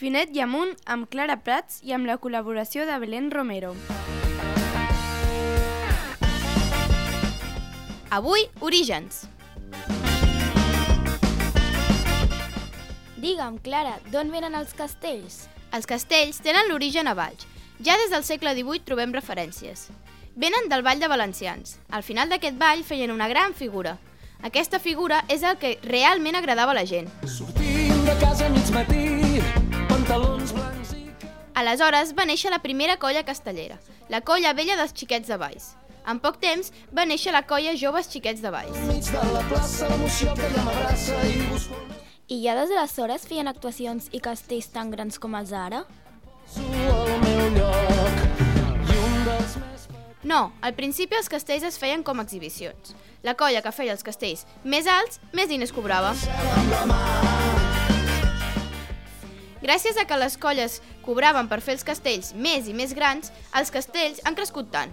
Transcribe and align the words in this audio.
Finet 0.00 0.30
i 0.32 0.40
amunt 0.40 0.70
amb 0.88 1.10
Clara 1.12 1.34
Prats 1.44 1.82
i 1.84 1.92
amb 1.92 2.08
la 2.08 2.14
col·laboració 2.16 2.86
de 2.88 2.94
Belén 3.02 3.26
Romero. 3.28 3.74
Avui, 8.08 8.46
Orígens. 8.64 9.26
Digue'm, 13.20 13.58
Clara, 13.60 13.98
d'on 14.08 14.32
venen 14.32 14.56
els 14.56 14.72
castells? 14.72 15.42
Els 15.76 15.84
castells 15.84 16.40
tenen 16.40 16.72
l'origen 16.72 17.04
a 17.04 17.12
Valls. 17.12 17.44
Ja 17.84 17.98
des 18.00 18.08
del 18.08 18.24
segle 18.24 18.56
XVIII 18.56 18.86
trobem 18.88 19.12
referències. 19.12 19.90
Venen 20.32 20.72
del 20.72 20.80
Ball 20.80 21.04
de 21.04 21.12
Valencians. 21.12 21.76
Al 21.90 22.08
final 22.08 22.32
d'aquest 22.32 22.56
ball 22.56 22.86
feien 22.88 23.12
una 23.12 23.28
gran 23.28 23.52
figura. 23.52 23.98
Aquesta 24.40 24.80
figura 24.80 25.26
és 25.28 25.44
el 25.44 25.60
que 25.60 25.76
realment 25.84 26.40
agradava 26.40 26.72
a 26.72 26.80
la 26.80 26.88
gent. 26.88 27.12
Sortim 27.28 28.06
de 28.08 28.16
casa 28.24 28.48
a 28.48 28.54
mig 28.56 28.72
matí. 28.72 29.09
Aleshores 31.60 32.14
va 32.16 32.24
néixer 32.24 32.48
la 32.48 32.62
primera 32.64 32.94
colla 32.96 33.20
castellera, 33.20 33.74
la 34.08 34.22
colla 34.24 34.54
vella 34.56 34.78
dels 34.78 34.94
xiquets 34.96 35.28
de 35.28 35.36
Valls. 35.36 35.74
En 36.08 36.16
poc 36.16 36.38
temps 36.40 36.70
va 36.96 37.04
néixer 37.04 37.34
la 37.34 37.42
colla 37.44 37.74
joves 37.76 38.08
xiquets 38.08 38.40
de 38.40 38.48
Valls. 38.48 38.78
La 38.80 39.42
i 42.30 42.38
ja 42.46 42.54
des 42.56 42.72
d'aleshores 42.72 43.26
feien 43.28 43.50
actuacions 43.52 44.08
i 44.16 44.22
castells 44.24 44.70
tan 44.72 44.88
grans 44.94 45.20
com 45.20 45.36
els 45.36 45.52
més... 45.52 45.84
No, 50.24 50.40
al 50.62 50.72
principi 50.80 51.18
els 51.20 51.28
castells 51.28 51.68
es 51.68 51.76
feien 51.82 52.00
com 52.06 52.20
a 52.20 52.24
exhibicions. 52.24 52.96
La 53.20 53.36
colla 53.36 53.60
que 53.60 53.74
feia 53.76 53.92
els 53.92 54.06
castells 54.06 54.46
més 54.64 54.88
alts, 54.88 55.20
més 55.36 55.52
diners 55.52 55.76
cobrava. 55.76 56.14
Gràcies 59.60 59.98
a 60.00 60.06
que 60.08 60.16
les 60.16 60.38
colles 60.40 60.78
cobraven 61.04 61.48
per 61.48 61.60
fer 61.60 61.74
els 61.76 61.84
castells 61.84 62.32
més 62.32 62.68
i 62.68 62.72
més 62.72 62.94
grans, 62.96 63.28
els 63.52 63.70
castells 63.70 64.22
han 64.24 64.36
crescut 64.38 64.70
tant. 64.72 64.92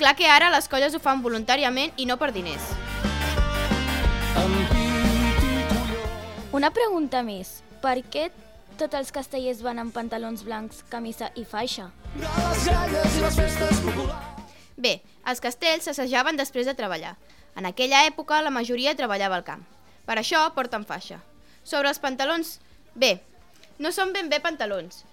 Clar 0.00 0.14
que 0.16 0.28
ara 0.30 0.48
les 0.54 0.68
colles 0.72 0.94
ho 0.96 1.00
fan 1.02 1.20
voluntàriament 1.20 1.92
i 2.00 2.06
no 2.08 2.16
per 2.16 2.30
diners. 2.32 2.72
Una 6.56 6.70
pregunta 6.72 7.20
més. 7.22 7.58
Per 7.82 7.98
què 8.08 8.30
tots 8.80 8.96
els 8.96 9.12
castellers 9.14 9.60
van 9.62 9.78
amb 9.78 9.92
pantalons 9.94 10.40
blancs, 10.46 10.80
camisa 10.88 11.28
i 11.36 11.44
faixa? 11.44 11.90
Bé, 14.78 14.94
els 15.28 15.42
castells 15.44 15.84
s'assajaven 15.84 16.40
després 16.40 16.66
de 16.66 16.74
treballar. 16.78 17.16
En 17.58 17.68
aquella 17.68 18.06
època 18.08 18.40
la 18.40 18.54
majoria 18.54 18.96
treballava 18.96 19.36
al 19.36 19.44
camp. 19.44 19.66
Per 20.08 20.16
això 20.16 20.46
porten 20.56 20.88
faixa. 20.88 21.20
Sobre 21.62 21.92
els 21.92 22.00
pantalons, 22.00 22.56
bé, 22.94 23.18
no 23.78 23.92
són 23.94 24.12
ben 24.12 24.28
bé 24.28 24.40
pantalons. 24.44 25.04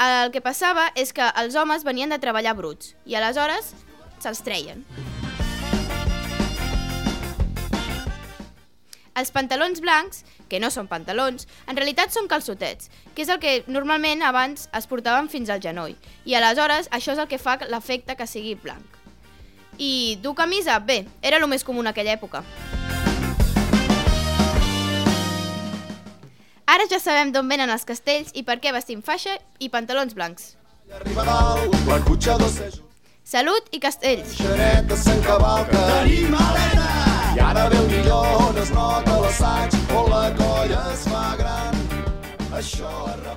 El 0.00 0.32
que 0.32 0.40
passava 0.40 0.88
és 0.96 1.12
que 1.12 1.26
els 1.42 1.56
homes 1.60 1.84
venien 1.84 2.12
de 2.12 2.20
treballar 2.20 2.56
bruts 2.56 2.94
i 3.04 3.16
aleshores 3.18 3.74
se'ls 4.20 4.40
treien. 4.44 4.84
Els 9.20 9.32
pantalons 9.34 9.82
blancs, 9.84 10.22
que 10.48 10.60
no 10.62 10.70
són 10.72 10.88
pantalons, 10.88 11.44
en 11.68 11.76
realitat 11.76 12.14
són 12.14 12.28
calçotets, 12.30 12.88
que 13.14 13.26
és 13.26 13.28
el 13.28 13.40
que 13.42 13.58
normalment 13.68 14.22
abans 14.24 14.68
es 14.72 14.88
portaven 14.88 15.28
fins 15.28 15.50
al 15.50 15.60
genoll, 15.60 15.96
i 16.24 16.36
aleshores 16.38 16.88
això 16.88 17.12
és 17.12 17.20
el 17.20 17.28
que 17.28 17.42
fa 17.42 17.58
l'efecte 17.68 18.16
que 18.16 18.28
sigui 18.30 18.54
blanc. 18.54 18.96
I 19.76 20.16
dur 20.22 20.36
camisa? 20.38 20.78
Bé, 20.80 21.02
era 21.20 21.36
el 21.36 21.48
més 21.48 21.64
comú 21.64 21.84
en 21.84 21.92
aquella 21.92 22.16
època. 22.16 22.44
Ara 26.70 26.84
ja 26.86 27.00
sabem 27.02 27.32
d'on 27.34 27.48
venen 27.50 27.70
els 27.74 27.82
castells 27.82 28.30
i 28.38 28.44
per 28.46 28.60
què 28.62 28.70
vestim 28.70 29.00
faixa 29.02 29.32
i 29.58 29.68
pantalons 29.72 30.14
blancs. 30.14 30.52
Salut 33.30 33.66
i 33.74 33.80
castells! 33.82 34.36
Xereta 34.38 34.98
s'encavalca. 35.02 35.82
Tenim 35.90 36.36
Helena! 36.38 36.86
I 37.34 37.42
ara 37.48 37.66
ve 37.72 37.80
el 37.80 37.90
millor, 37.90 38.30
on 38.46 38.62
es 38.62 38.70
nota 38.76 39.18
l'assaig, 39.24 39.76
on 39.98 40.10
la 40.14 40.24
colla 40.38 40.86
es 40.94 41.04
fa 41.10 41.26
gran. 41.42 41.84
Això 42.62 42.94
replega. 42.94 43.29